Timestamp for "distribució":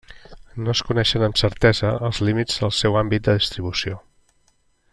3.43-4.01